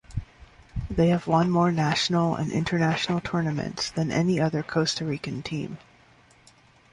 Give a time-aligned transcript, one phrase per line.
[0.89, 5.77] They have won more national and international tournaments than any other Costa Rican team.